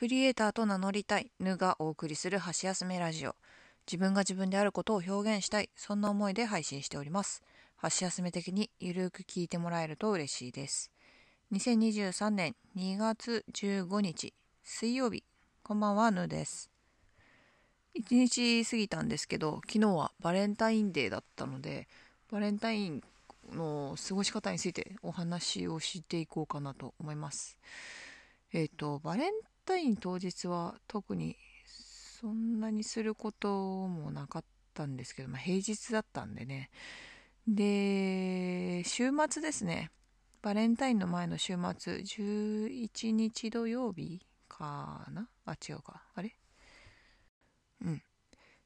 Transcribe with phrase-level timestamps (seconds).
[0.00, 3.36] クリエイターと名乗りたいぬがお送りする箸休めラジオ。
[3.86, 7.42] 自分が自分であることを表現したいそんな思いで配信しております。
[7.76, 10.90] 箸休め的にゆるく聞いてもらえると嬉しいです。
[11.52, 14.32] 2023年2月15日
[14.64, 15.22] 水曜日。
[15.62, 16.70] こんばんはぬです。
[17.94, 21.88] 1日過ぎたんですけど昨日はバレンタインデーだったので
[22.32, 23.02] バレンタイン
[23.52, 27.58] の過ごし方についてお話をしていこうかなと思います。
[28.54, 29.32] えっ、ー、とバレン
[29.70, 31.36] タイン当日は特に
[32.20, 36.70] そんなにすることもなかったんですけど、まあ、平日だったんでね。
[37.46, 39.92] で週末ですね。
[40.42, 45.28] バレンタインの前の週末11日土曜日かな？
[45.46, 46.02] あ違うか。
[46.16, 46.34] あれ？
[47.84, 48.02] うん。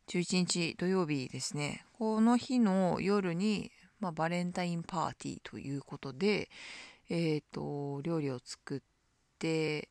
[0.09, 1.84] 11日土曜日ですね。
[1.93, 6.48] この日の夜に、まあ、バレンタインパーティーということで
[7.11, 8.81] えっ、ー、と料理を作っ
[9.39, 9.91] て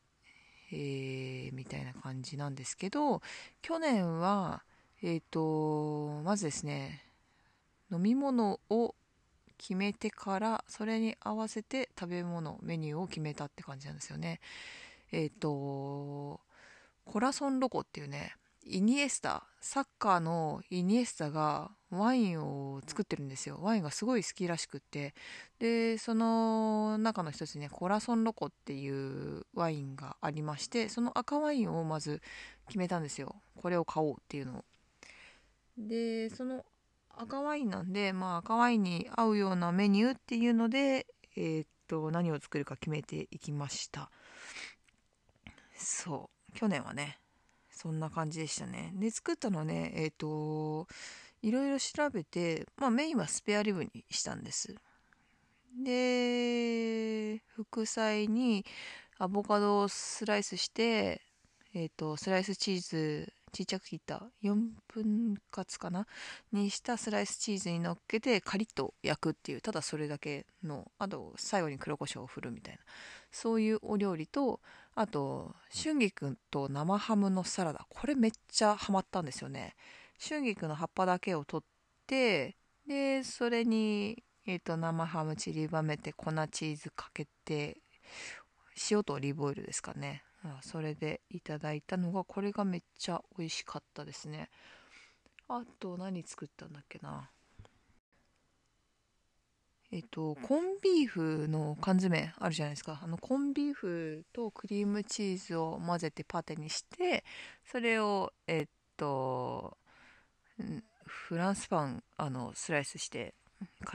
[0.74, 3.22] えー、みたいな感じなんですけど
[3.62, 4.64] 去年は
[5.02, 7.04] えっ、ー、とまずですね
[7.92, 8.94] 飲み物を
[9.56, 14.40] 決めてからそれに合わせて食べ物メニューを決めたって感じなんですよね。
[15.12, 16.40] えっ、ー、と
[17.04, 18.34] コラソンロコっていうね
[18.66, 23.58] イニエスタサッカーのイニエスタがワインを作ってるんですよ。
[23.60, 25.14] ワインがすごい好きらしくて。
[25.58, 32.20] でその中の一つにねコラソンロコっていうワインがありましてその赤ワインをまず
[32.66, 33.36] 決めたんですよ。
[33.56, 34.64] これを買おうっていうのを。
[35.78, 36.64] でその
[37.16, 44.10] 赤ワインなんで、まあ、赤ワインに合うようなメニューっていうので、えー、っと何を作るか決めていきました。
[45.76, 46.52] そう。
[46.54, 47.18] 去年はね
[47.74, 48.92] そんな感じでしたね。
[48.94, 50.86] で作ったのねえー、っと
[51.42, 54.74] いろいろ調べて、まあ、メインはスペアリブにしたんです。
[55.84, 58.64] で副菜に
[59.18, 61.20] アボカドをスライスして、
[61.74, 64.56] えーと、スライスチーズちっちゃく切った4
[64.88, 66.06] 分割かな？
[66.52, 72.80] にしたスライスチーズに乗っけてカリッと焼くっていうただそれだけのあと最後に黒胡椒を振るみたいな。
[73.30, 74.60] そういうお料理と
[74.94, 77.86] あと春菊と生ハムのサラダ。
[77.88, 79.74] これめっちゃハマったんですよね。
[80.18, 81.66] 春菊の葉っぱだけを取っ
[82.06, 87.78] てでそれに、えーと、生ハム散りばめて粉チーズかけて
[88.90, 90.22] 塩とオリーブオイルですかね。
[90.62, 94.50] それでいただいたのがこれがめっちゃ美味しかったですね。
[95.48, 97.30] あと何作ったんだっけな。
[99.92, 103.00] えっとコンビーフの缶詰あるじゃないですか。
[103.02, 107.24] あのコンビーフとクリームチーズを混ぜてパテにして
[107.64, 108.66] それをえっ
[108.96, 109.76] と
[111.06, 113.34] フランスパンあのスライスして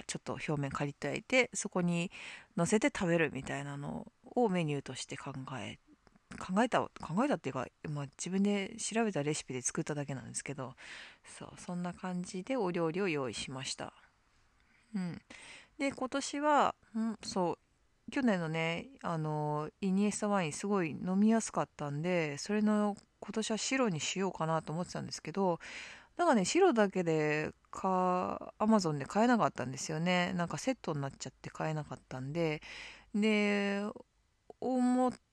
[0.08, 2.12] ちょっと表面カリッと焼いてそこに
[2.56, 5.80] 乗せて食べるみたいなのをメニューとして考え
[6.38, 6.90] 考えた考
[7.26, 10.74] えたっていうか、まあ、自分で調べたレシピで作っただけなんですけど
[11.24, 13.94] そうそんな感じでお料理を用意しました。
[14.96, 15.22] うん。
[15.78, 17.58] で今年は、うん、そ
[18.08, 25.60] う去年のねあのイニエスタワインすごい飲みやすかったんでそれの今年は白にしようかなと思ってたんですけど
[26.18, 30.34] なんかね白だけでかアマゾンで買えなかったんですよね。
[30.34, 32.62] なんかセットになっちゃって買えなかったんで。
[33.16, 33.84] で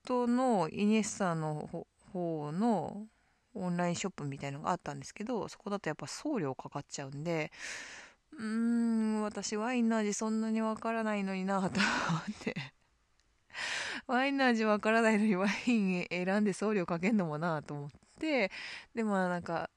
[0.07, 1.69] 元のイニエスタの
[2.13, 3.07] 方の
[3.53, 7.51] オンラインショップみたいのがあったんですけどそこだとやっぱ送料かかっちゃうんで
[8.37, 11.71] うーん私ワインの味そんなにわからないのになと思っ
[12.39, 12.55] て。
[14.05, 17.89] ワインの味わからないのにワイン選んで送料かけんのもなと思っ
[18.19, 18.51] て。
[18.93, 19.69] でもなんか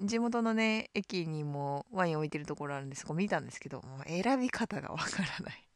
[0.00, 5.68] 地元のね駅にもワイン置いてるところあるんでそこ見たんですけどもう選び方がわからない。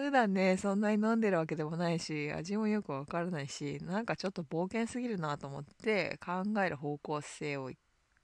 [0.00, 7.78] 普段ねそんなに飲んでるわけでもないし味もよくわからないしなんかちょっと冒険すぎるなと思って考える方向性を一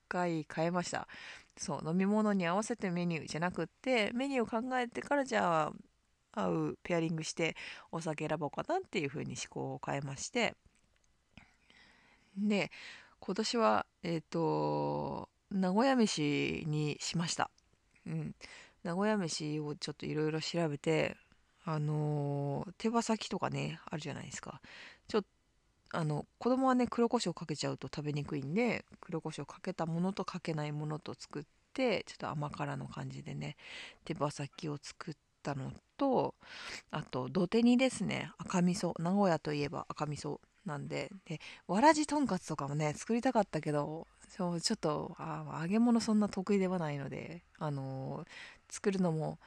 [0.08, 1.06] 回変えました
[1.56, 5.72] そう飲み物に合わせてメニューじゃなくってメニューを考えてからじゃ
[6.34, 7.56] あ合うペアリングして
[7.92, 10.54] お酒選ぼうかなっていう風に思考を変えまして
[12.36, 12.70] で
[13.20, 17.50] 今年は、えっ、ー、と、名古屋飯にしました。
[18.06, 18.34] うん。
[18.82, 21.16] 名古屋飯をちょっといろいろ調べて、
[21.72, 24.60] あのー、手羽先とかね、あるじゃないですか。
[25.08, 25.28] ちょっと、
[25.98, 33.56] あの、子供はね、黒胡椒かけちゃうと食べにくいんで、黒胡椒かけたものとかけないものと作って、ちょっと甘辛の感じでね、
[34.04, 36.34] 手羽先を作ったのと、
[36.90, 44.06] あと、土手にですね、赤味噌、名古屋といえば赤味噌なんででわらじとんかつとかもね作りたかったけど
[44.36, 48.28] ちょっとあ揚げ物そんな得意ではないので、あのー、
[48.72, 49.38] 作るのも、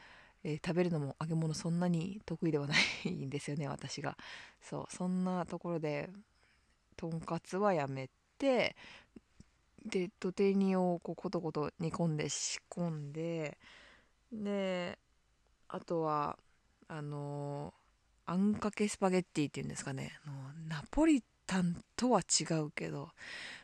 [0.43, 2.75] えー、食べるのも揚げ物そんなに得意ではな
[3.05, 4.17] いんですよね私が。
[4.61, 6.09] そうそんなところで
[6.97, 8.75] とんかつはやめて
[9.85, 13.57] で土手煮をこうコトコト煮込んで仕込んで
[14.31, 14.97] で
[15.67, 16.37] あとは
[16.87, 17.73] あの
[18.25, 20.33] あんかけスパゲッティっていうんですかねの
[20.69, 23.09] ナポリタンとは違うけど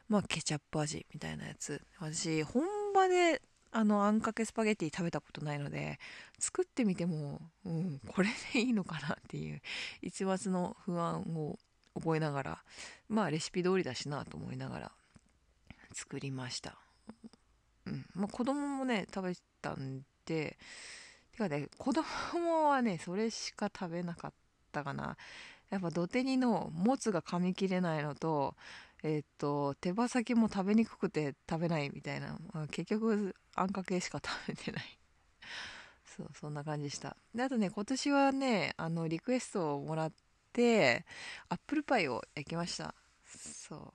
[0.10, 1.81] まあケチャップ味みたいなやつ。
[2.00, 6.00] 私本場であのあんかけスパゲッティ食べたことないので
[6.39, 9.62] 作ってみても、うん、これでいいのかなっていう
[10.01, 11.60] 一抹の不安を
[11.95, 12.63] 覚えながら
[13.07, 14.92] まあレシピ通りだしなと思いながら
[15.94, 16.77] 作りました。
[17.86, 20.57] うんまあ、子供もね食べたんでて
[21.39, 24.33] かね子供はねそれしか食べなかっ
[24.71, 25.18] たかな
[25.71, 28.56] やっぱ土手煮のもつが噛み切れないのと
[29.04, 35.00] えっ、と手羽先も食べにくくて食べないみたいな、まあ、結局あんかけしか食べてない。
[36.06, 37.16] そうそんな感じでした。
[37.34, 40.12] であとね今年はねあのリクエストをもらっ
[40.54, 41.06] て
[41.50, 42.94] アップルパイを焼きました。
[43.25, 43.94] そ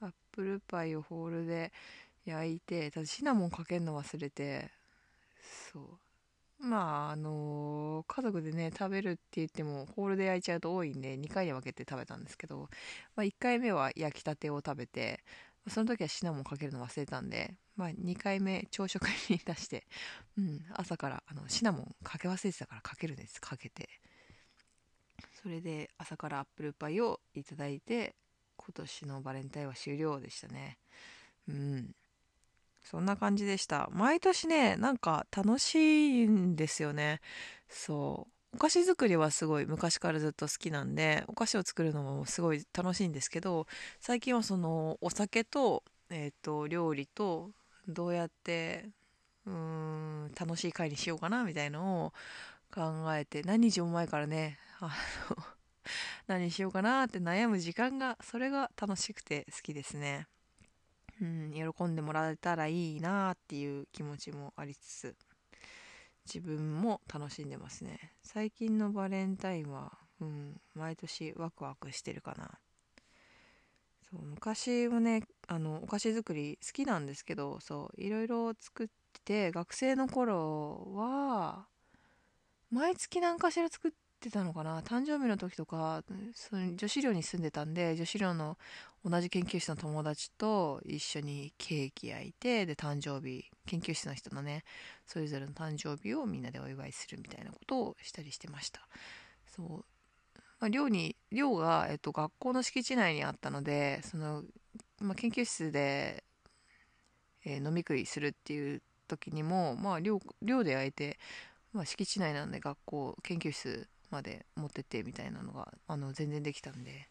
[0.00, 0.06] う。
[0.06, 1.72] アップルパイをホールで
[2.24, 4.70] 焼いてただシナモンかけるの忘れて
[5.72, 6.03] そう。
[6.64, 12.68] まああのー、家族でね食べるって言ってもホールで焼いちゃうと多いんで2回に分けて食べたんですけど、
[13.14, 15.20] まあ、1回目は焼きたてを食べて
[15.68, 19.86] その時はシナモンかけるの忘れたんで、まあ、2回目朝食に出して、
[20.36, 23.40] うん、朝からあのシナモンかけ忘れてたからかけるんです。
[23.40, 23.88] かけて。
[25.42, 28.14] それで朝からアップルパイをいただいて
[28.56, 30.78] 今年のバレンタインは終了でしたね。
[31.48, 31.94] うん。
[32.94, 33.88] そんな感じでした。
[33.92, 37.20] 毎年ねなんか楽しいんですよね。
[37.68, 38.56] そう。
[38.56, 43.66] お菓子作りはすごい昔からずっと好きなんでお菓子を作るのもすごい楽しいんですけど
[44.00, 47.50] 最近はそのお酒と,、えーと、料理と
[47.88, 48.90] どうやって
[49.46, 52.12] うーん楽しい会にしようかなみたいのを
[52.72, 54.92] 考えて何日も前からねあ
[55.30, 55.36] の
[56.28, 60.28] 何しようかなって悩む時間がそれが楽しくて好きですね。
[61.20, 65.16] うん、喜んでもらえたらいいなっていう気持ちもありつつ
[66.26, 68.12] 自分も楽しんでますね。
[68.22, 72.58] 最近のバレンタインは、うん、毎年ワクワクしてるかな。
[74.10, 78.88] そう昔はねあのお菓子作り好きなんですけどそういろいろ作っ
[79.24, 81.66] て学生の頃は
[82.70, 83.90] 毎月何かしら作っ
[84.24, 84.80] てたのかな？
[84.80, 86.02] 誕生日の時とか
[86.34, 88.56] その女子寮に住んでたんで女子寮の
[89.04, 94.64] 同じ研究室の友達と一緒にケーキ焼いてで誕生日研究室の人のね
[95.06, 98.80] それぞれの誕生日をみんなでお祝いするみたいなことをしたりしてました。
[99.54, 99.68] そう、
[100.58, 104.42] まあ、寮に寮が、えっと、学校の敷地内にあったのでその、
[105.00, 106.24] まあ、研究室で、
[107.44, 111.18] えー、飲み食いするっていう時にもまあ寮寮で焼いて、
[111.74, 117.08] まあ、敷地内なんで学校研究室まで持ってってみたいなのがあの全然できたんで、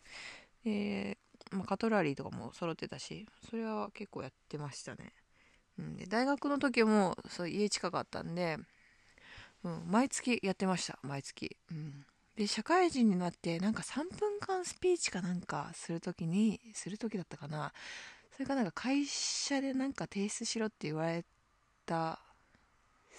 [0.65, 1.17] え、
[1.51, 5.13] まあ、カトラリーとかも揃ってたしそれは結構やってましたね、
[5.79, 8.57] うん、で大学の時もそう家近かったんで、
[9.63, 10.99] うん、毎月やってました。
[11.03, 12.05] 毎月、うん、
[12.35, 17.73] で社会人になってなんか3分間スピーチかなんかする時にする時だったかな。
[18.33, 21.23] それかなんか会社でなんか提出しろって言われ
[21.85, 22.19] た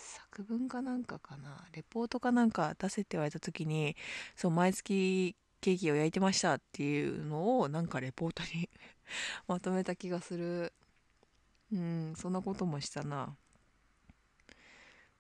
[0.05, 1.67] 作文かなんかかな？
[1.73, 3.97] レポートかなんか出せって言われた時に
[4.37, 8.69] そう毎月ケーキを焼いてましたっていうのをなんかレポートに
[9.49, 10.73] まとめた気がする。
[11.73, 13.37] うんそんなこともしたな。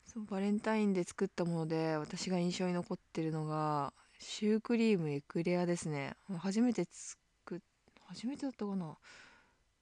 [0.04, 6.14] そうバレンタインで作ったもので私が印象に残ってるのがシュークリームエクレアですね。
[6.38, 7.60] 初めて作っ
[8.06, 8.96] 初めてだったかな？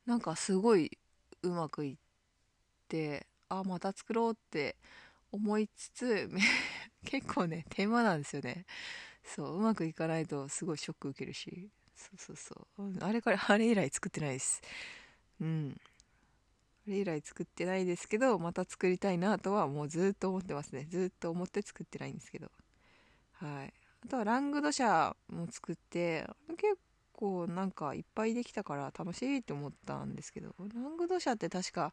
[0.07, 0.99] なんかすごい
[1.43, 1.97] うまくいっ
[2.89, 3.27] て
[3.59, 4.77] あまた作ろうって
[5.31, 6.31] 思いつつ
[7.05, 8.65] 結構ね手間なんですよね。
[9.25, 11.71] そううまくいかないとすごいショック受けるし。
[11.95, 13.05] そうそうそう。
[13.05, 14.63] あれからあれ以来作ってないです。
[15.41, 15.81] うん。
[16.87, 20.87] あれ以来作ってないですけどまた作りたいなとはもうずっと思ってますね。
[20.89, 22.51] ずっと思って作ってないんですけど。
[23.33, 23.73] はい。
[24.05, 26.79] あとはラングドシャも作って結
[27.13, 31.93] 構なんかいっぱいできたから楽しいって思ったんですけどラングドシャって確か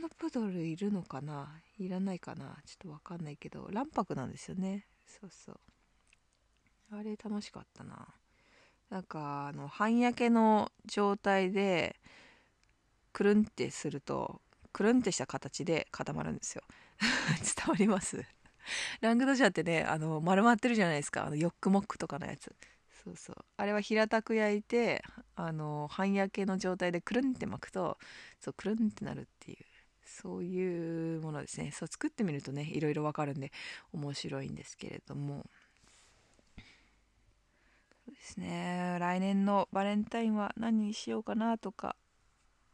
[0.00, 1.60] アーモンドプードルいるのかな？
[1.78, 2.56] いらないかな？
[2.64, 3.68] ちょっとわかんないけど。
[3.70, 4.86] 卵白なんですよね。
[5.06, 5.60] そうそう。
[6.92, 8.08] あれ楽しかったな。
[8.88, 11.96] なんかあの半焼けの状態で
[13.12, 14.40] くるんってすると
[14.72, 16.62] くるんってした形で固まるんですよ。
[17.44, 18.24] 伝わります？
[19.02, 21.26] ラングドジャってねあの丸まってるじゃないですか。
[21.26, 22.56] あのヨックモックとかのやつ。
[23.04, 23.36] そうそう。
[23.58, 25.04] あれは平たく焼いて
[25.36, 27.98] あの半焼けの状態でくるんって巻くと
[28.40, 29.58] そうくるんってなるっていう。
[30.10, 31.70] そういうものですね。
[31.72, 33.52] そう作ってみるとねいろいろわかるんで
[33.92, 35.46] 面白いんですけれども。
[36.56, 38.96] そうですね。
[38.98, 41.96] 来年のバレンタインは何にしようかなとか。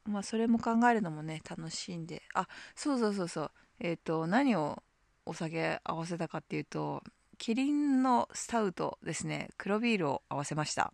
[0.04, 2.22] まあそれも考えるのもね楽しいんで。
[2.34, 3.50] あそうそうそうそう。
[3.80, 4.82] えっ、ー、と何を
[5.26, 7.02] お酒合わせたかっていうと
[7.38, 9.50] キリンのスタウトですね。
[9.58, 10.92] 黒ビールを合わせました。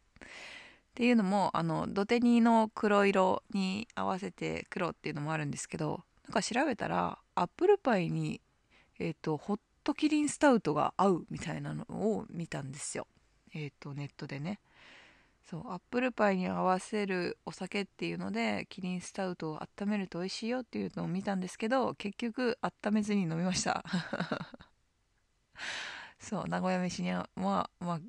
[0.92, 8.40] っていうのもあの土手煮の黒色に合わせて黒っていうのもあるんですけどか調べたらアップルパイに、
[8.98, 13.06] えーと、ホットキリンスタウトが合うみたいなのを見たんですよ。
[13.54, 14.58] えっ、ー、とネットでね。
[15.44, 23.84] そうアップルパイに合わせるお酒っていうのでキリンスタウトを温めると美味しいよっていうのを見たんですけど結局温めずに飲みました。
[26.18, 28.00] そう名古屋飯にはまあまあ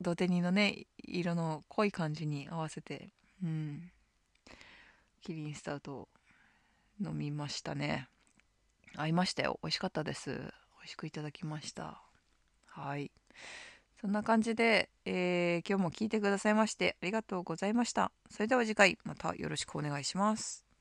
[0.00, 3.10] 土手煮のね色の濃い感じに合わせて
[3.42, 3.90] うん。
[5.22, 6.08] キリンスタウトを
[7.04, 8.08] 飲みましたね。
[8.96, 9.58] 合いましたよ。
[9.62, 10.30] 美味しかったです。
[10.30, 10.36] 美
[10.82, 12.02] 味しくいただきました。
[12.66, 13.10] はい。
[14.00, 18.10] そんな感じで、えー、今日も聞いてくださいましてありがとうございました。
[18.30, 20.71] それでは次回またよろしくお願いします。